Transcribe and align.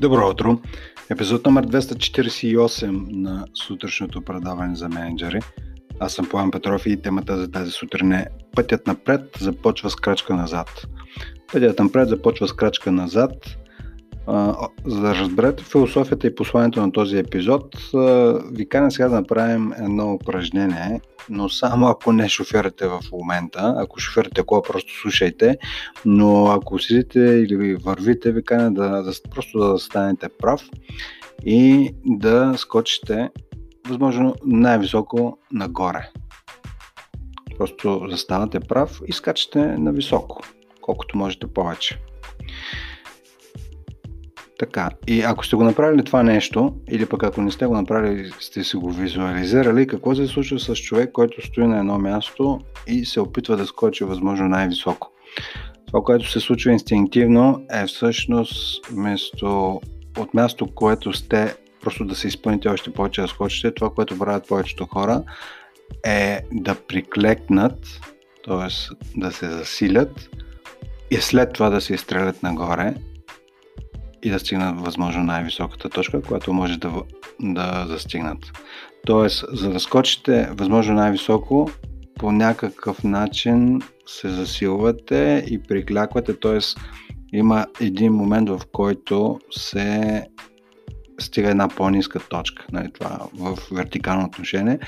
Добро 0.00 0.28
утро! 0.30 0.58
Епизод 1.10 1.46
номер 1.46 1.66
248 1.66 3.06
на 3.10 3.46
сутрешното 3.54 4.22
предаване 4.22 4.76
за 4.76 4.88
менеджери. 4.88 5.40
Аз 6.00 6.12
съм 6.12 6.28
План 6.28 6.50
Петров 6.50 6.86
и 6.86 7.02
темата 7.02 7.36
за 7.36 7.50
тази 7.50 7.70
сутрин 7.70 8.12
е 8.12 8.26
Пътят 8.56 8.86
напред 8.86 9.20
започва 9.40 9.90
с 9.90 9.96
крачка 9.96 10.34
назад. 10.34 10.86
Пътят 11.52 11.78
напред 11.78 12.08
започва 12.08 12.48
с 12.48 12.52
крачка 12.52 12.92
назад. 12.92 13.56
За 14.86 15.00
да 15.00 15.14
разберете 15.14 15.64
философията 15.64 16.26
и 16.26 16.34
посланието 16.34 16.80
на 16.80 16.92
този 16.92 17.18
епизод, 17.18 17.76
ви 18.52 18.68
каня 18.68 18.90
сега 18.90 19.08
да 19.08 19.14
направим 19.14 19.72
едно 19.72 20.12
упражнение, 20.12 21.00
но 21.30 21.48
само 21.48 21.86
ако 21.86 22.12
не 22.12 22.28
шофирате 22.28 22.86
в 22.86 23.00
момента. 23.12 23.74
Ако 23.76 24.00
шофирате 24.00 24.42
кола, 24.42 24.62
просто 24.62 24.92
слушайте. 25.02 25.58
Но 26.04 26.46
ако 26.46 26.78
седите 26.78 27.20
или 27.20 27.74
вървите, 27.74 28.32
ви 28.32 28.44
каня 28.44 28.74
да, 28.74 29.02
да 29.02 29.12
просто 29.30 29.58
да 29.58 29.78
станете 29.78 30.28
прав 30.38 30.62
и 31.44 31.94
да 32.04 32.54
скочите 32.56 33.30
възможно 33.88 34.34
най-високо 34.44 35.38
нагоре. 35.52 36.10
Просто 37.58 38.06
заставате 38.10 38.60
прав 38.60 39.00
и 39.06 39.12
скачате 39.12 39.58
на 39.58 39.92
високо, 39.92 40.42
колкото 40.80 41.18
можете 41.18 41.46
повече. 41.46 41.98
Така, 44.58 44.90
и 45.06 45.22
ако 45.22 45.46
сте 45.46 45.56
го 45.56 45.64
направили 45.64 46.04
това 46.04 46.22
нещо, 46.22 46.74
или 46.90 47.06
пък 47.06 47.22
ако 47.22 47.42
не 47.42 47.50
сте 47.50 47.66
го 47.66 47.74
направили, 47.74 48.30
сте 48.40 48.64
си 48.64 48.76
го 48.76 48.90
визуализирали, 48.90 49.86
какво 49.86 50.14
се 50.14 50.26
случва 50.26 50.60
с 50.60 50.74
човек, 50.74 51.12
който 51.12 51.46
стои 51.46 51.66
на 51.66 51.78
едно 51.78 51.98
място 51.98 52.60
и 52.86 53.04
се 53.04 53.20
опитва 53.20 53.56
да 53.56 53.66
скочи 53.66 54.04
възможно 54.04 54.48
най-високо? 54.48 55.12
Това, 55.86 56.00
което 56.00 56.30
се 56.30 56.40
случва 56.40 56.72
инстинктивно 56.72 57.66
е 57.72 57.86
всъщност 57.86 58.86
вместо 58.86 59.80
от 60.18 60.34
място, 60.34 60.66
което 60.74 61.12
сте 61.12 61.54
просто 61.80 62.04
да 62.04 62.14
се 62.14 62.28
изпълните 62.28 62.68
още 62.68 62.92
повече 62.92 63.20
да 63.20 63.28
скочите, 63.28 63.74
това, 63.74 63.90
което 63.90 64.18
правят 64.18 64.48
повечето 64.48 64.86
хора 64.86 65.22
е 66.04 66.40
да 66.52 66.74
приклекнат, 66.74 68.00
т.е. 68.44 68.96
да 69.20 69.32
се 69.32 69.50
засилят 69.50 70.30
и 71.10 71.16
след 71.16 71.52
това 71.52 71.70
да 71.70 71.80
се 71.80 71.94
изстрелят 71.94 72.42
нагоре 72.42 72.94
и 74.26 74.30
да 74.30 74.38
стигнат 74.38 74.80
възможно 74.80 75.24
най-високата 75.24 75.88
точка, 75.88 76.22
която 76.22 76.52
може 76.52 76.78
да, 76.78 76.92
да 77.40 77.86
застигнат. 77.88 78.38
Тоест, 79.06 79.44
за 79.52 79.70
да 79.70 79.80
скочите 79.80 80.48
възможно 80.52 80.94
най-високо, 80.94 81.70
по 82.18 82.32
някакъв 82.32 83.04
начин 83.04 83.80
се 84.06 84.28
засилвате 84.28 85.44
и 85.50 85.62
прикляквате, 85.62 86.40
т.е. 86.40 86.58
има 87.32 87.66
един 87.80 88.12
момент, 88.12 88.48
в 88.48 88.60
който 88.72 89.38
се 89.50 90.22
стига 91.18 91.50
една 91.50 91.68
по-ниска 91.68 92.20
точка, 92.28 92.66
нали, 92.72 92.92
това 92.92 93.18
в 93.38 93.58
вертикално 93.72 94.26
отношение, 94.26 94.78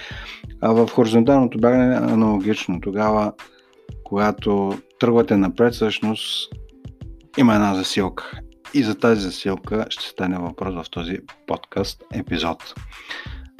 а 0.60 0.72
в 0.72 0.88
хоризонталното 0.88 1.58
бягане 1.58 1.94
е 1.94 1.98
аналогично. 1.98 2.80
Тогава, 2.80 3.32
когато 4.04 4.78
тръгвате 5.00 5.36
напред, 5.36 5.74
всъщност 5.74 6.54
има 7.36 7.54
една 7.54 7.74
засилка. 7.74 8.40
И 8.74 8.82
за 8.82 8.94
тази 8.94 9.20
засилка 9.20 9.86
ще 9.90 10.06
стане 10.06 10.38
въпрос 10.38 10.74
в 10.74 10.90
този 10.90 11.18
подкаст 11.46 12.04
епизод. 12.12 12.74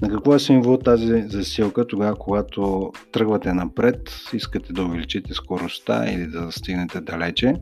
На 0.02 0.08
какво 0.08 0.34
е 0.34 0.38
символ 0.38 0.76
тази 0.76 1.22
засилка 1.28 1.86
тогава, 1.86 2.16
когато 2.16 2.92
тръгвате 3.12 3.52
напред, 3.52 4.10
искате 4.32 4.72
да 4.72 4.82
увеличите 4.82 5.34
скоростта 5.34 6.10
или 6.10 6.26
да 6.26 6.52
стигнете 6.52 7.00
далече? 7.00 7.54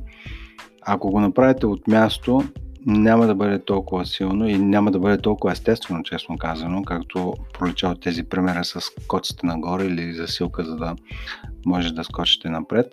Ако 0.82 1.10
го 1.10 1.20
направите 1.20 1.66
от 1.66 1.88
място, 1.88 2.42
няма 2.86 3.26
да 3.26 3.34
бъде 3.34 3.58
толкова 3.58 4.06
силно 4.06 4.48
и 4.48 4.58
няма 4.58 4.90
да 4.90 4.98
бъде 4.98 5.18
толкова 5.18 5.52
естествено, 5.52 6.02
честно 6.02 6.38
казано, 6.38 6.82
както 6.82 7.34
пролича 7.58 7.88
от 7.88 8.00
тези 8.00 8.22
примера 8.22 8.64
с 8.64 8.80
коците 9.08 9.46
нагоре 9.46 9.84
или 9.84 10.14
засилка, 10.14 10.64
за 10.64 10.76
да 10.76 10.96
може 11.66 11.94
да 11.94 12.04
скочите 12.04 12.48
напред. 12.48 12.86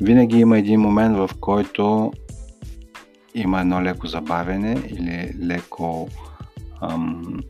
Винаги 0.00 0.38
има 0.38 0.58
един 0.58 0.80
момент, 0.80 1.16
в 1.16 1.30
който 1.40 2.12
има 3.34 3.60
едно 3.60 3.82
леко 3.82 4.06
забавене 4.06 4.82
или 4.90 5.34
леко 5.46 6.08
ам, 6.82 7.40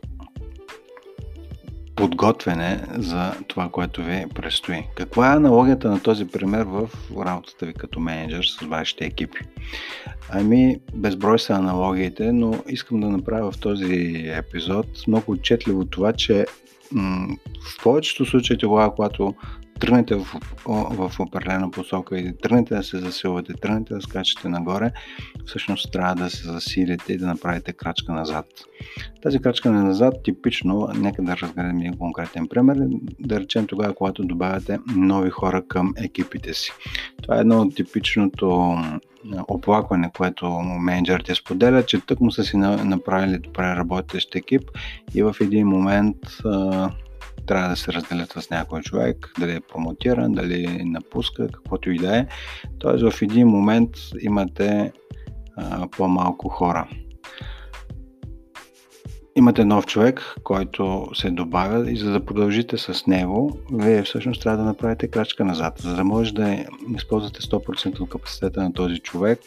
подготвяне 1.97 2.81
за 2.99 3.33
това, 3.49 3.69
което 3.69 4.03
ви 4.03 4.25
предстои. 4.35 4.87
Каква 4.95 5.33
е 5.33 5.37
аналогията 5.37 5.91
на 5.91 6.03
този 6.03 6.29
пример 6.29 6.63
в 6.63 6.89
работата 7.27 7.67
ви 7.67 7.75
като 7.75 8.01
менеджер 8.01 8.43
с 8.43 8.65
вашите 8.65 9.05
екипи? 9.05 9.39
Ами, 10.31 10.77
безброй 10.95 11.39
са 11.39 11.55
аналогиите, 11.55 12.33
но 12.33 12.55
искам 12.69 13.01
да 13.01 13.09
направя 13.09 13.53
в 13.53 13.59
този 13.59 14.25
епизод 14.29 14.87
много 15.09 15.33
отчетливо 15.33 15.85
това, 15.85 16.13
че 16.13 16.47
в 17.61 17.83
повечето 17.83 18.27
случаи 18.27 18.59
тогава, 18.59 18.95
когато 18.95 19.35
тръгнете 19.85 20.15
в, 20.15 20.41
в 20.67 21.21
определена 21.21 21.71
посока 21.71 22.19
и 22.19 22.37
тръгнете 22.37 22.75
да 22.75 22.83
се 22.83 22.99
засилвате, 22.99 23.55
тръгнете 23.55 23.95
да 23.95 24.03
скачате 24.03 24.49
нагоре, 24.49 24.93
всъщност 25.47 25.93
трябва 25.93 26.15
да 26.15 26.31
се 26.31 26.53
засилите 26.53 27.13
и 27.13 27.19
да 27.19 27.27
направите 27.27 27.73
крачка 27.73 28.13
назад. 28.13 28.47
Тази 29.23 29.39
крачка 29.39 29.71
назад, 29.71 30.15
типично, 30.25 30.89
нека 30.97 31.23
да 31.23 31.37
разгледаме 31.37 31.81
един 31.81 31.99
конкретен 31.99 32.49
пример, 32.49 32.77
да 33.21 33.41
речем 33.41 33.67
тогава, 33.67 33.95
когато 33.95 34.25
добавяте 34.25 34.79
нови 34.97 35.31
хора 35.31 35.63
към 35.69 35.95
екипите 35.97 36.55
си. 36.55 36.73
Това 37.23 37.37
е 37.37 37.41
едно 37.41 37.61
от 37.61 37.75
типичното 37.75 38.77
оплакване, 39.49 40.11
което 40.17 40.51
менеджерите 40.61 41.35
споделят, 41.35 41.89
че 41.89 42.07
тък 42.07 42.21
му 42.21 42.31
са 42.31 42.45
си 42.45 42.57
направили 42.57 43.39
добре 43.39 43.77
работещ 43.77 44.35
екип 44.35 44.63
и 45.15 45.23
в 45.23 45.37
един 45.41 45.67
момент 45.67 46.17
трябва 47.47 47.69
да 47.69 47.77
се 47.77 47.93
разделят 47.93 48.33
с 48.33 48.51
някой 48.51 48.81
човек, 48.81 49.33
дали 49.39 49.53
е 49.53 49.61
промотиран, 49.61 50.33
дали 50.33 50.85
напуска, 50.85 51.49
каквото 51.49 51.91
и 51.91 51.99
да 51.99 52.19
е. 52.19 52.27
Тоест 52.79 53.11
в 53.11 53.23
един 53.23 53.49
момент 53.49 53.91
имате 54.21 54.93
а, 55.57 55.89
по-малко 55.89 56.49
хора. 56.49 56.89
Имате 59.37 59.65
нов 59.65 59.87
човек, 59.87 60.35
който 60.43 61.09
се 61.15 61.31
добавя 61.31 61.91
и 61.91 61.97
за 61.97 62.13
да 62.13 62.25
продължите 62.25 62.79
с 62.79 63.07
него, 63.07 63.59
вие 63.73 64.03
всъщност 64.03 64.43
трябва 64.43 64.59
да 64.59 64.65
направите 64.65 65.09
крачка 65.09 65.45
назад. 65.45 65.79
За 65.79 65.97
да 65.97 66.05
може 66.05 66.35
да 66.35 66.65
използвате 66.97 67.41
100% 67.41 68.01
от 68.01 68.09
капацитета 68.09 68.63
на 68.63 68.73
този 68.73 68.99
човек, 68.99 69.41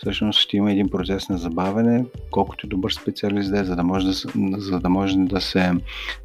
всъщност 0.00 0.40
ще 0.40 0.56
има 0.56 0.72
един 0.72 0.88
процес 0.88 1.28
на 1.28 1.38
забавене, 1.38 2.04
колкото 2.30 2.66
добър 2.66 2.90
специалист 2.90 3.50
да 3.50 3.60
е, 3.60 3.64
за 3.64 3.76
да 3.76 3.82
може 3.82 4.06
да, 4.06 4.12
за 4.60 4.80
да, 4.80 4.88
може 4.88 5.16
да 5.16 5.40
се 5.40 5.72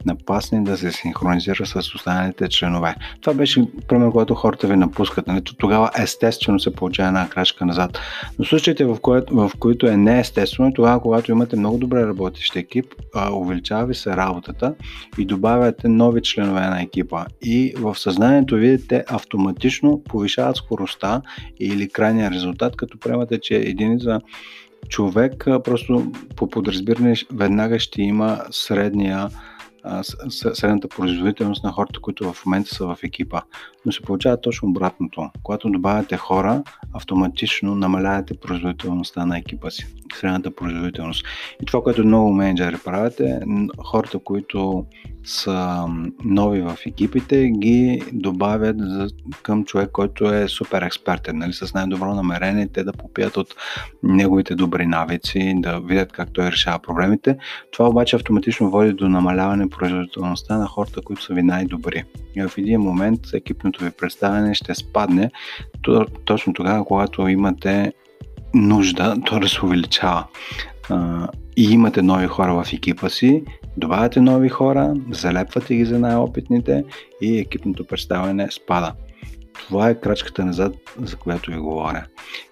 напасне, 0.05 0.63
да 0.63 0.77
се 0.77 0.91
синхронизира 0.91 1.65
с 1.65 1.95
останалите 1.95 2.49
членове. 2.49 2.95
Това 3.21 3.33
беше 3.33 3.67
пример, 3.87 4.11
когато 4.11 4.35
хората 4.35 4.67
ви 4.67 4.75
напускат. 4.75 5.27
Нали? 5.27 5.41
Тогава 5.57 5.89
естествено 5.99 6.59
се 6.59 6.75
получава 6.75 7.07
една 7.07 7.29
крачка 7.29 7.65
назад. 7.65 7.99
Но 8.39 8.45
случаите, 8.45 8.85
в, 8.85 8.97
кое, 9.01 9.21
в 9.31 9.51
които 9.59 9.87
е 9.87 9.97
неестествено, 9.97 10.73
тогава, 10.73 11.01
когато 11.01 11.31
имате 11.31 11.55
много 11.55 11.77
добре 11.77 12.07
работещ 12.07 12.55
екип, 12.55 12.85
увеличава 13.31 13.85
ви 13.85 13.95
се 13.95 14.17
работата 14.17 14.75
и 15.17 15.25
добавяте 15.25 15.87
нови 15.87 16.21
членове 16.21 16.61
на 16.61 16.81
екипа. 16.81 17.25
И 17.41 17.73
в 17.77 17.95
съзнанието 17.95 18.55
ви 18.55 18.87
те 18.87 19.03
автоматично 19.07 20.01
повишават 20.09 20.55
скоростта 20.55 21.21
или 21.59 21.89
крайния 21.89 22.31
резултат, 22.31 22.75
като 22.75 22.97
приемате, 22.97 23.39
че 23.39 23.64
единица 23.69 24.21
човек 24.89 25.47
просто 25.63 26.11
по 26.35 26.49
подразбиране 26.49 27.15
веднага 27.33 27.79
ще 27.79 28.01
има 28.01 28.41
средния 28.51 29.29
средната 30.29 30.87
производителност 30.87 31.63
на 31.63 31.71
хората, 31.71 31.99
които 31.99 32.33
в 32.33 32.45
момента 32.45 32.75
са 32.75 32.85
в 32.85 32.97
екипа. 33.03 33.41
Но 33.85 33.91
се 33.91 34.01
получава 34.01 34.41
точно 34.41 34.69
обратното. 34.69 35.29
Когато 35.43 35.69
добавяте 35.69 36.17
хора, 36.17 36.63
автоматично 36.93 37.75
намалявате 37.75 38.33
производителността 38.39 39.25
на 39.25 39.37
екипа 39.37 39.69
си, 39.69 39.87
средната 40.15 40.55
производителност. 40.55 41.25
И 41.61 41.65
това, 41.65 41.81
което 41.81 42.05
много 42.05 42.33
менеджери 42.33 42.77
правят 42.85 43.19
е 43.19 43.39
хората, 43.85 44.19
които 44.19 44.85
са 45.23 45.85
нови 46.23 46.61
в 46.61 46.77
екипите, 46.85 47.49
ги 47.49 48.01
добавят 48.13 48.77
към 49.43 49.65
човек, 49.65 49.89
който 49.91 50.33
е 50.33 50.47
супер 50.47 50.81
експертен, 50.81 51.37
нали, 51.37 51.53
с 51.53 51.73
най-добро 51.73 52.15
намерение, 52.15 52.67
те 52.67 52.83
да 52.83 52.93
попият 52.93 53.37
от 53.37 53.55
неговите 54.03 54.55
добри 54.55 54.85
навици, 54.85 55.53
да 55.57 55.79
видят 55.79 56.11
как 56.11 56.33
той 56.33 56.51
решава 56.51 56.79
проблемите. 56.79 57.37
Това 57.71 57.89
обаче 57.89 58.15
автоматично 58.15 58.69
води 58.69 58.93
до 58.93 59.09
намаляване 59.09 59.69
производителността 59.77 60.57
на 60.57 60.67
хората, 60.67 61.01
които 61.01 61.23
са 61.23 61.33
ви 61.33 61.43
най-добри. 61.43 62.03
И 62.35 62.41
в 62.41 62.57
един 62.57 62.81
момент 62.81 63.19
екипното 63.33 63.83
ви 63.83 63.91
представяне 63.91 64.53
ще 64.53 64.75
спадне 64.75 65.31
точно 66.25 66.53
тогава, 66.53 66.85
когато 66.85 67.27
имате 67.27 67.93
нужда, 68.53 69.15
то 69.25 69.39
да 69.39 69.49
се 69.49 69.65
увеличава. 69.65 70.23
И 71.57 71.63
имате 71.63 72.01
нови 72.01 72.27
хора 72.27 72.63
в 72.63 72.73
екипа 72.73 73.09
си, 73.09 73.43
добавяте 73.77 74.21
нови 74.21 74.49
хора, 74.49 74.93
залепвате 75.11 75.75
ги 75.75 75.85
за 75.85 75.99
най-опитните 75.99 76.83
и 77.21 77.39
екипното 77.39 77.85
представяне 77.85 78.51
спада. 78.51 78.93
Това 79.67 79.89
е 79.89 79.99
крачката 79.99 80.45
назад, 80.45 80.75
за 81.01 81.15
която 81.15 81.51
ви 81.51 81.57
говоря. 81.57 82.05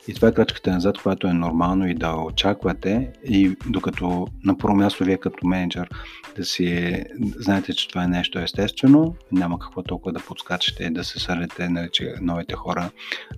И 0.07 0.13
това 0.13 0.27
е 0.27 0.33
крачката 0.33 0.71
назад, 0.71 0.97
която 0.97 1.27
е 1.27 1.33
нормално 1.33 1.88
и 1.88 1.94
да 1.94 2.15
очаквате. 2.15 3.11
И 3.23 3.55
докато 3.65 4.27
на 4.44 4.57
първо 4.57 4.75
място 4.75 5.03
вие 5.03 5.17
като 5.17 5.47
менеджер 5.47 5.89
да 6.35 6.45
си 6.45 7.03
знаете, 7.19 7.73
че 7.73 7.88
това 7.88 8.03
е 8.03 8.07
нещо 8.07 8.39
естествено, 8.39 9.15
няма 9.31 9.59
какво 9.59 9.83
толкова 9.83 10.11
да 10.11 10.19
подскачате 10.19 10.83
и 10.83 10.89
да 10.89 11.03
се 11.03 11.19
сърдите, 11.19 11.69
нали, 11.69 11.89
че 11.91 12.13
новите 12.21 12.55
хора 12.55 12.91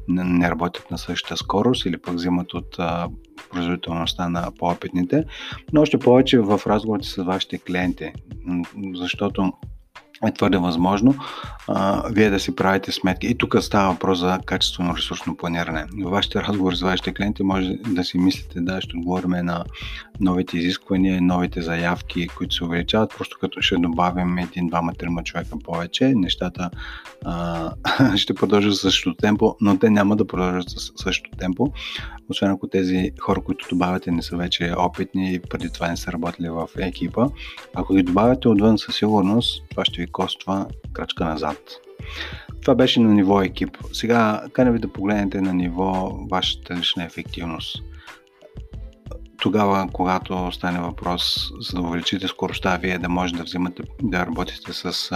не 0.07 0.51
работят 0.51 0.91
на 0.91 0.97
същата 0.97 1.37
скорост 1.37 1.85
или 1.85 1.97
пък 1.97 2.13
взимат 2.13 2.53
от 2.53 2.75
а, 2.79 3.09
производителността 3.51 4.29
на 4.29 4.51
по-опитните, 4.59 5.25
но 5.73 5.81
още 5.81 5.99
повече 5.99 6.39
в 6.39 6.61
разговорите 6.67 7.07
с 7.07 7.23
вашите 7.23 7.57
клиенти, 7.57 8.11
защото 8.93 9.53
е 10.27 10.31
твърде 10.33 10.57
възможно 10.57 11.15
а, 11.67 12.03
вие 12.11 12.29
да 12.29 12.39
си 12.39 12.55
правите 12.55 12.91
сметки. 12.91 13.27
И 13.27 13.37
тук 13.37 13.55
става 13.61 13.91
въпрос 13.91 14.19
за 14.19 14.39
качествено 14.45 14.97
ресурсно 14.97 15.37
планиране. 15.37 15.85
В 16.03 16.09
вашите 16.09 16.41
разговори 16.41 16.75
с 16.75 16.81
вашите 16.81 17.13
клиенти 17.13 17.43
може 17.43 17.73
да 17.87 18.03
си 18.03 18.17
мислите, 18.17 18.61
да, 18.61 18.81
ще 18.81 18.97
отговорим 18.97 19.31
на 19.31 19.63
новите 20.19 20.57
изисквания, 20.57 21.21
новите 21.21 21.61
заявки, 21.61 22.27
които 22.27 22.55
се 22.55 22.63
увеличават, 22.63 23.13
просто 23.17 23.37
като 23.41 23.61
ще 23.61 23.75
добавим 23.75 24.37
един, 24.37 24.67
двама, 24.67 24.93
трима 24.93 25.23
човека 25.23 25.59
повече, 25.63 26.13
нещата 26.15 26.69
а, 27.25 27.71
ще 28.17 28.33
продължат 28.33 28.75
същото 28.75 29.17
темпо, 29.17 29.55
но 29.61 29.79
те 29.79 29.89
няма 29.89 30.15
да 30.15 30.27
продължат 30.27 30.69
с 30.69 30.91
същото 30.95 31.37
темпо, 31.37 31.73
освен 32.29 32.51
ако 32.51 32.67
тези 32.67 33.11
хора, 33.19 33.41
които 33.41 33.67
добавяте, 33.69 34.11
не 34.11 34.21
са 34.21 34.37
вече 34.37 34.73
опитни 34.77 35.33
и 35.33 35.39
преди 35.39 35.69
това 35.69 35.87
не 35.87 35.97
са 35.97 36.11
работили 36.11 36.49
в 36.49 36.69
екипа. 36.77 37.27
Ако 37.73 37.93
ги 37.93 38.03
добавяте 38.03 38.47
отвън 38.47 38.77
със 38.77 38.95
сигурност, 38.95 39.63
това 39.69 39.85
ще 39.85 40.01
ви 40.01 40.07
коства 40.07 40.67
крачка 40.93 41.25
назад. 41.25 41.57
Това 42.61 42.75
беше 42.75 42.99
на 42.99 43.13
ниво 43.13 43.41
екип. 43.41 43.77
Сега 43.93 44.43
каня 44.53 44.71
ви 44.71 44.79
да 44.79 44.93
погледнете 44.93 45.41
на 45.41 45.53
ниво 45.53 46.17
вашата 46.31 46.75
лична 46.75 47.03
ефективност 47.03 47.83
тогава, 49.39 49.89
когато 49.93 50.51
стане 50.51 50.79
въпрос 50.79 51.51
за 51.59 51.77
да 51.77 51.81
увеличите 51.81 52.27
скоростта, 52.27 52.77
вие 52.77 52.97
да 52.97 53.09
може 53.09 53.33
да 53.33 53.43
взимате, 53.43 53.83
да 54.01 54.25
работите 54.25 54.73
с, 54.73 55.09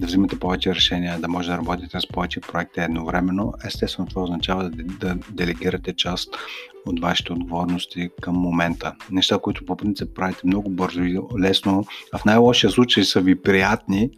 да 0.00 0.06
взимате 0.06 0.38
повече 0.38 0.74
решения, 0.74 1.18
да 1.18 1.28
може 1.28 1.50
да 1.50 1.58
работите 1.58 2.00
с 2.00 2.08
повече 2.08 2.40
проекти 2.40 2.80
едновременно, 2.80 3.54
естествено 3.64 4.08
това 4.08 4.22
означава 4.22 4.70
да, 4.70 4.82
да 4.82 5.16
делегирате 5.30 5.92
част 5.96 6.36
от 6.86 7.00
вашите 7.00 7.32
отговорности 7.32 8.10
към 8.20 8.34
момента. 8.34 8.94
Неща, 9.10 9.38
които 9.38 9.64
по 9.64 9.76
принцип 9.76 10.08
правите 10.14 10.40
много 10.44 10.70
бързо 10.70 11.02
и 11.02 11.18
лесно, 11.40 11.84
а 12.12 12.18
в 12.18 12.24
най-лошия 12.24 12.70
случай 12.70 13.04
са 13.04 13.20
ви 13.20 13.42
приятни. 13.42 14.10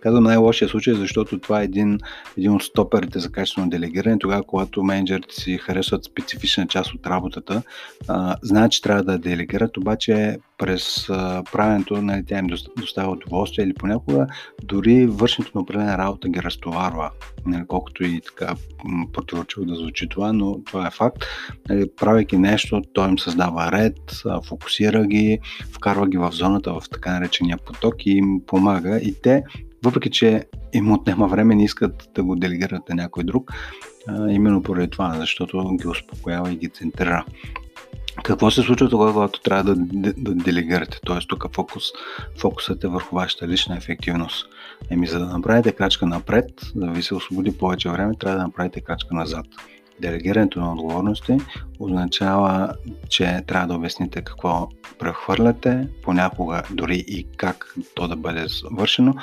Казвам 0.00 0.24
най-лошия 0.24 0.68
случай, 0.68 0.94
защото 0.94 1.38
това 1.38 1.60
е 1.60 1.64
един, 1.64 1.98
един 2.38 2.52
от 2.52 2.62
стоперите 2.62 3.18
за 3.18 3.32
качествено 3.32 3.70
делегиране. 3.70 4.18
Тогава, 4.18 4.42
когато 4.42 4.82
менеджерите 4.82 5.34
си 5.34 5.58
харесват 5.58 6.04
специфична 6.04 6.66
част 6.66 6.94
от 6.94 7.06
работата, 7.06 7.62
а, 8.08 8.36
знаят, 8.42 8.72
че 8.72 8.82
трябва 8.82 9.02
да 9.02 9.18
делегират, 9.18 9.76
обаче 9.76 10.38
през 10.58 11.06
правенето 11.52 12.02
нали, 12.02 12.24
тя 12.26 12.38
им 12.38 12.46
доставя 12.78 13.12
удоволствие 13.12 13.64
или 13.64 13.74
понякога 13.74 14.26
дори 14.62 15.06
вършенето 15.06 15.52
на 15.54 15.60
определена 15.60 15.98
работа 15.98 16.28
ги 16.28 16.42
разтоварва. 16.42 17.10
Нали, 17.46 17.64
колкото 17.68 18.04
и 18.04 18.20
така 18.20 18.54
противоречиво 19.12 19.66
да 19.66 19.74
звучи 19.74 20.08
това, 20.08 20.32
но 20.32 20.64
това 20.64 20.86
е 20.86 20.90
факт. 20.90 21.24
Нали, 21.68 21.90
правейки 21.96 22.38
нещо, 22.38 22.82
той 22.92 23.08
им 23.08 23.18
създава 23.18 23.72
ред, 23.72 24.22
фокусира 24.46 25.06
ги, 25.06 25.38
вкарва 25.72 26.08
ги 26.08 26.16
в 26.16 26.30
зоната, 26.32 26.72
в 26.72 26.82
така 26.90 27.12
наречения 27.12 27.58
поток 27.58 28.06
и 28.06 28.10
им 28.10 28.40
помага. 28.46 28.98
И 28.98 29.14
те, 29.22 29.42
въпреки 29.84 30.10
че 30.10 30.44
им 30.72 30.92
отнема 30.92 31.28
време, 31.28 31.54
не 31.54 31.64
искат 31.64 32.08
да 32.14 32.24
го 32.24 32.36
делегират 32.36 32.88
на 32.88 32.94
някой 32.94 33.24
друг, 33.24 33.52
именно 34.28 34.62
поради 34.62 34.90
това, 34.90 35.14
защото 35.18 35.76
ги 35.80 35.88
успокоява 35.88 36.52
и 36.52 36.56
ги 36.56 36.68
центрира. 36.68 37.24
Какво 38.22 38.50
се 38.50 38.62
случва 38.62 38.88
тогава, 38.88 39.12
когато 39.12 39.40
трябва 39.40 39.64
да, 39.64 39.74
да, 39.76 40.34
делегирате? 40.34 41.00
Т.е. 41.06 41.18
тук 41.28 41.54
фокус, 41.54 41.84
фокусът 42.40 42.84
е 42.84 42.88
върху 42.88 43.16
вашата 43.16 43.48
лична 43.48 43.76
ефективност. 43.76 44.46
Еми, 44.90 45.06
за 45.06 45.18
да 45.18 45.26
направите 45.26 45.72
крачка 45.72 46.06
напред, 46.06 46.46
да 46.74 46.86
ви 46.86 47.02
се 47.02 47.14
освободи 47.14 47.58
повече 47.58 47.90
време, 47.90 48.14
трябва 48.20 48.38
да 48.38 48.44
направите 48.44 48.80
крачка 48.80 49.14
назад. 49.14 49.46
Делегирането 50.00 50.60
на 50.60 50.72
отговорности 50.72 51.38
означава, 51.78 52.74
че 53.08 53.42
трябва 53.46 53.66
да 53.66 53.74
обясните 53.74 54.22
какво 54.22 54.68
прехвърляте, 54.98 55.88
понякога 56.02 56.62
дори 56.70 57.04
и 57.08 57.26
как 57.36 57.74
то 57.94 58.08
да 58.08 58.16
бъде 58.16 58.48
свършено. 58.48 59.14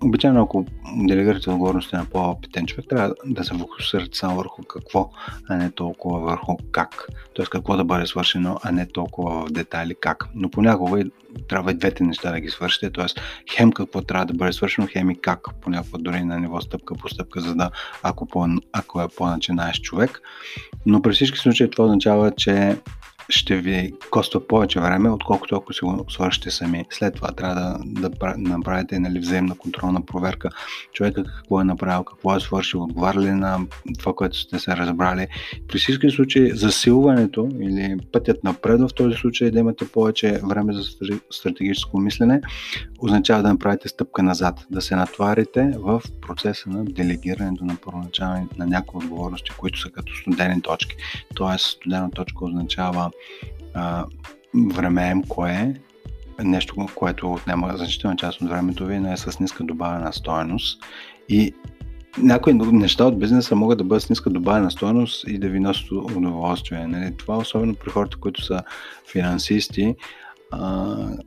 Обичайно, 0.00 0.42
ако 0.42 0.66
делегирате 0.96 1.50
отговорности 1.50 1.96
на 1.96 2.04
по-опитен 2.04 2.66
човек, 2.66 2.86
трябва 2.88 3.14
да 3.26 3.44
се 3.44 3.54
фокусирате 3.54 4.18
само 4.18 4.36
върху 4.36 4.62
какво, 4.62 5.10
а 5.48 5.56
не 5.56 5.70
толкова 5.70 6.20
върху 6.20 6.56
как. 6.72 7.06
Тоест 7.34 7.50
какво 7.50 7.76
да 7.76 7.84
бъде 7.84 8.06
свършено, 8.06 8.58
а 8.62 8.72
не 8.72 8.86
толкова 8.86 9.46
в 9.46 9.50
детайли 9.50 9.94
как. 10.00 10.28
Но 10.34 10.50
понякога 10.50 11.04
трябва 11.46 11.70
и 11.70 11.74
двете 11.74 12.04
неща 12.04 12.32
да 12.32 12.40
ги 12.40 12.48
свършите, 12.48 12.90
т.е. 12.90 13.06
хем 13.52 13.72
какво 13.72 14.02
трябва 14.02 14.26
да 14.26 14.34
бъде 14.34 14.52
свършено, 14.52 14.88
хем 14.92 15.10
и 15.10 15.20
как, 15.20 15.40
понякога 15.60 15.98
дори 15.98 16.24
на 16.24 16.40
ниво 16.40 16.60
стъпка 16.60 16.94
по 16.94 17.08
стъпка, 17.08 17.40
за 17.40 17.54
да, 17.54 17.70
ако, 18.02 18.26
по, 18.26 18.46
ако 18.72 19.02
е 19.02 19.08
по-начинаещ 19.16 19.82
човек. 19.82 20.20
Но 20.86 21.02
при 21.02 21.12
всички 21.12 21.38
случаи 21.38 21.70
това 21.70 21.84
означава, 21.84 22.32
че 22.36 22.76
ще 23.28 23.56
ви 23.56 23.92
коства 24.10 24.46
повече 24.46 24.80
време, 24.80 25.10
отколкото 25.10 25.56
ако 25.56 25.72
си 25.72 25.80
го 25.84 26.04
свършите 26.10 26.50
сами. 26.50 26.84
След 26.90 27.14
това 27.14 27.28
трябва 27.28 27.54
да, 27.54 27.78
да, 27.84 28.08
да 28.08 28.34
направите 28.36 28.98
нали, 28.98 29.18
взаимна 29.18 29.54
контролна 29.54 30.06
проверка. 30.06 30.48
Човека 30.92 31.24
какво 31.24 31.60
е 31.60 31.64
направил, 31.64 32.04
какво 32.04 32.36
е 32.36 32.40
свършил, 32.40 32.82
отговаря 32.82 33.20
ли 33.20 33.30
на 33.30 33.58
това, 33.98 34.12
което 34.14 34.38
сте 34.38 34.58
се 34.58 34.76
разбрали. 34.76 35.26
При 35.68 35.78
всички 35.78 36.10
случаи 36.10 36.50
засилването 36.56 37.48
или 37.60 37.96
пътят 38.12 38.44
напред 38.44 38.80
в 38.80 38.88
този 38.96 39.16
случай 39.16 39.50
да 39.50 39.58
имате 39.58 39.88
повече 39.88 40.40
време 40.44 40.72
за 40.72 40.82
стратегическо 41.30 41.98
мислене, 42.00 42.40
означава 42.98 43.42
да 43.42 43.48
направите 43.48 43.88
стъпка 43.88 44.22
назад, 44.22 44.66
да 44.70 44.82
се 44.82 44.96
натварите 44.96 45.72
в 45.78 46.02
процеса 46.20 46.70
на 46.70 46.84
делегирането 46.84 47.64
на 47.64 47.76
първоначални 47.76 48.46
на 48.58 48.66
някои 48.66 49.04
отговорности, 49.04 49.50
които 49.50 49.80
са 49.80 49.90
като 49.90 50.16
студени 50.16 50.62
точки. 50.62 50.96
Тоест, 51.34 51.66
студена 51.66 52.10
точка 52.10 52.44
означава 52.44 53.10
а, 53.74 54.04
времеемко 54.54 55.46
е, 55.46 55.74
нещо, 56.42 56.86
което 56.94 57.32
отнема 57.32 57.72
значителна 57.76 58.16
част 58.16 58.40
от 58.40 58.48
времето 58.48 58.86
ви, 58.86 58.98
но 58.98 59.12
е 59.12 59.16
с 59.16 59.40
ниска 59.40 59.64
добавена 59.64 60.12
стоеност 60.12 60.84
и 61.28 61.54
някои 62.18 62.52
неща 62.52 63.04
от 63.04 63.18
бизнеса 63.18 63.56
могат 63.56 63.78
да 63.78 63.84
бъдат 63.84 64.02
с 64.02 64.10
ниска 64.10 64.30
добавена 64.30 64.70
стоеност 64.70 65.28
и 65.28 65.38
да 65.38 65.48
ви 65.48 65.60
носят 65.60 65.90
удоволствие. 65.90 66.86
Нали? 66.86 67.16
Това 67.16 67.36
особено 67.36 67.74
при 67.74 67.90
хората, 67.90 68.16
които 68.16 68.44
са 68.44 68.62
финансисти, 69.12 69.94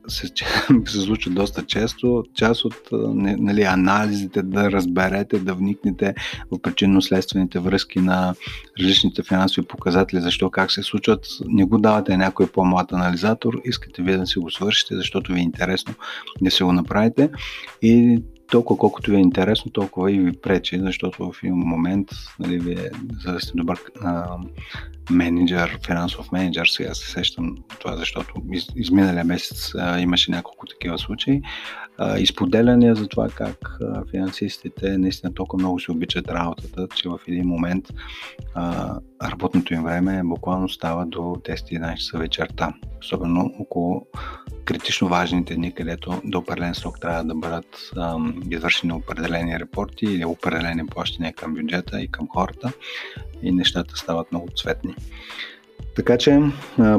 се, 0.08 0.26
се 0.86 1.00
случва 1.00 1.32
доста 1.32 1.62
често. 1.62 2.24
Част 2.34 2.64
от 2.64 2.88
нали, 2.92 3.62
анализите 3.62 4.42
да 4.42 4.72
разберете, 4.72 5.38
да 5.38 5.54
вникнете 5.54 6.14
в 6.50 6.58
причинно-следствените 6.58 7.58
връзки 7.58 7.98
на 7.98 8.34
различните 8.80 9.22
финансови 9.22 9.66
показатели, 9.66 10.20
защо 10.20 10.50
как 10.50 10.72
се 10.72 10.82
случват, 10.82 11.26
не 11.46 11.64
го 11.64 11.78
давате 11.78 12.16
някой 12.16 12.46
по-млад 12.46 12.92
анализатор, 12.92 13.60
искате 13.64 14.02
вие 14.02 14.16
да 14.16 14.26
си 14.26 14.38
го 14.38 14.50
свършите, 14.50 14.96
защото 14.96 15.32
ви 15.32 15.38
е 15.38 15.42
интересно 15.42 15.94
да 16.40 16.50
си 16.50 16.62
го 16.62 16.72
направите. 16.72 17.30
И 17.82 18.22
толкова 18.50 18.78
колкото 18.78 19.10
ви 19.10 19.16
е 19.16 19.20
интересно, 19.20 19.72
толкова 19.72 20.12
и 20.12 20.18
ви 20.18 20.32
пречи, 20.32 20.78
защото 20.78 21.32
в 21.32 21.42
един 21.42 21.54
момент, 21.54 22.08
нали, 22.38 22.58
вие, 22.58 22.90
за 23.24 23.32
да 23.32 23.40
сте 23.40 23.52
добър 23.54 23.78
а, 24.00 24.36
менеджер, 25.10 25.78
финансов 25.86 26.32
менеджер, 26.32 26.66
сега 26.66 26.94
се 26.94 27.10
сещам 27.10 27.56
това, 27.80 27.96
защото 27.96 28.34
из, 28.52 28.66
изминалия 28.76 29.24
месец 29.24 29.74
а, 29.74 30.00
имаше 30.00 30.30
няколко 30.30 30.66
такива 30.66 30.98
случаи, 30.98 31.42
а, 31.98 32.18
изподеляния 32.18 32.94
за 32.94 33.08
това 33.08 33.28
как 33.28 33.78
а, 33.80 34.04
финансистите 34.10 34.98
наистина 34.98 35.34
толкова 35.34 35.62
много 35.62 35.80
се 35.80 35.92
обичат 35.92 36.28
работата, 36.28 36.88
че 36.94 37.08
в 37.08 37.18
един 37.28 37.46
момент 37.46 37.84
а, 38.54 38.96
работното 39.22 39.74
им 39.74 39.82
време 39.82 40.22
буквално 40.24 40.68
става 40.68 41.06
до 41.06 41.18
10-11 41.18 41.96
часа 41.96 42.18
вечерта. 42.18 42.74
Особено 43.00 43.54
около 43.58 44.06
критично 44.64 45.08
важните 45.08 45.54
дни, 45.54 45.72
където 45.72 46.20
до 46.24 46.38
определен 46.38 46.74
срок 46.74 47.00
трябва 47.00 47.24
да 47.24 47.34
бъдат 47.34 47.90
ам, 47.96 48.42
извършени 48.50 48.92
определени 48.92 49.60
репорти 49.60 50.04
или 50.04 50.24
определени 50.24 50.86
плащания 50.86 51.32
към 51.32 51.54
бюджета 51.54 52.00
и 52.00 52.08
към 52.08 52.28
хората 52.28 52.72
и 53.42 53.52
нещата 53.52 53.96
стават 53.96 54.32
много 54.32 54.48
цветни. 54.56 54.94
Така 55.96 56.18
че 56.18 56.40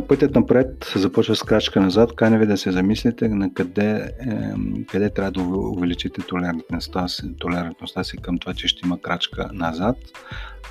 пътят 0.07 0.35
напред 0.35 0.93
започва 0.95 1.35
с 1.35 1.43
крачка 1.43 1.81
назад. 1.81 2.15
Каня 2.15 2.39
ви 2.39 2.45
да 2.45 2.57
се 2.57 2.71
замислите 2.71 3.27
на 3.27 3.53
къде, 3.53 4.11
къде 4.91 5.09
трябва 5.09 5.31
да 5.31 5.41
увеличите 5.41 6.21
толерантността 6.21 7.07
си, 7.07 7.35
толерантността 7.39 8.03
си 8.03 8.17
към 8.17 8.37
това, 8.37 8.53
че 8.53 8.67
ще 8.67 8.81
има 8.85 9.01
крачка 9.01 9.49
назад. 9.53 9.97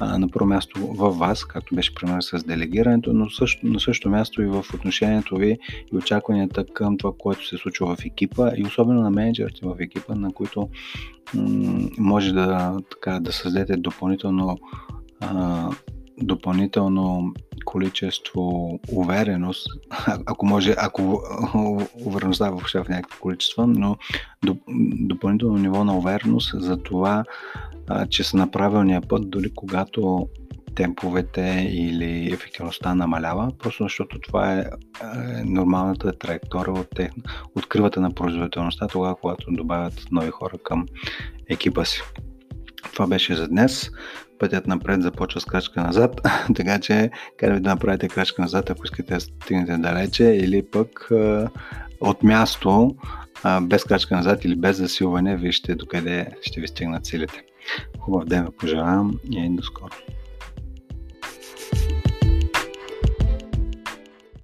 На 0.00 0.28
първо 0.28 0.46
място 0.46 0.86
във 0.86 1.18
вас, 1.18 1.44
както 1.44 1.74
беше 1.74 1.94
пример 1.94 2.20
с 2.20 2.44
делегирането, 2.44 3.12
но 3.12 3.30
също, 3.30 3.66
на 3.66 3.80
същото 3.80 4.10
място 4.10 4.42
и 4.42 4.46
в 4.46 4.64
отношението 4.74 5.36
ви 5.36 5.58
и 5.92 5.96
очакванията 5.96 6.64
към 6.74 6.98
това, 6.98 7.12
което 7.18 7.48
се 7.48 7.56
случва 7.56 7.96
в 7.96 8.04
екипа 8.04 8.50
и 8.56 8.64
особено 8.66 9.02
на 9.02 9.10
менеджерите 9.10 9.60
в 9.62 9.76
екипа, 9.80 10.14
на 10.14 10.32
които 10.32 10.68
м- 11.34 11.88
може 11.98 12.32
да, 12.32 12.76
така, 12.90 13.20
да 13.20 13.32
създадете 13.32 13.76
допълнително 13.76 14.58
допълнително 16.22 17.32
количество 17.64 18.70
увереност, 18.92 19.68
ако 20.26 20.46
може, 20.46 20.74
ако 20.78 21.22
увереността 22.04 22.50
въобще 22.50 22.78
в 22.78 22.88
някакво 22.88 23.20
количество, 23.20 23.66
но 23.66 23.96
допълнително 25.00 25.58
ниво 25.58 25.84
на 25.84 25.96
увереност 25.96 26.54
за 26.54 26.76
това, 26.76 27.24
че 28.10 28.24
са 28.24 28.36
на 28.36 28.50
правилния 28.50 29.00
път, 29.00 29.30
дори 29.30 29.54
когато 29.54 30.28
темповете 30.74 31.68
или 31.72 32.32
ефективността 32.32 32.94
намалява, 32.94 33.52
просто 33.58 33.82
защото 33.82 34.20
това 34.20 34.54
е, 34.54 34.60
е 34.60 34.66
нормалната 35.44 36.12
траектория 36.12 36.74
от, 36.74 36.90
тех, 36.90 37.10
от 37.56 37.96
на 37.96 38.10
производителността, 38.10 38.86
тогава 38.86 39.16
когато 39.16 39.46
добавят 39.50 40.06
нови 40.10 40.30
хора 40.30 40.58
към 40.64 40.86
екипа 41.48 41.84
си. 41.84 42.02
Това 42.92 43.06
беше 43.06 43.34
за 43.34 43.48
днес. 43.48 43.90
Пътят 44.42 44.66
напред 44.66 45.02
започва 45.02 45.40
с 45.40 45.44
крачка 45.44 45.82
назад, 45.82 46.20
така 46.54 46.80
че 46.80 47.10
кара 47.36 47.60
да 47.60 47.70
направите 47.70 48.08
крачка 48.08 48.42
назад, 48.42 48.70
ако 48.70 48.84
искате 48.84 49.14
да 49.14 49.20
стигнете 49.20 49.76
далече 49.76 50.24
или 50.24 50.62
пък 50.62 51.08
от 52.00 52.22
място, 52.22 52.96
без 53.62 53.84
крачка 53.84 54.16
назад 54.16 54.44
или 54.44 54.56
без 54.56 54.76
засилване, 54.76 55.36
вижте 55.36 55.74
докъде 55.74 56.26
ще 56.42 56.60
ви 56.60 56.68
стигнат 56.68 57.04
целите. 57.04 57.42
Хубав 58.00 58.24
ден 58.24 58.44
ви 58.44 58.50
пожелавам 58.58 59.18
и 59.30 59.56
до 59.56 59.62
скоро. 59.62 59.92